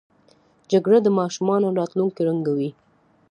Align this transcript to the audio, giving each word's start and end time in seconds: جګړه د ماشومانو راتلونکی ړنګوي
جګړه 0.71 0.97
د 1.03 1.07
ماشومانو 1.19 1.75
راتلونکی 1.79 2.21
ړنګوي 2.27 2.69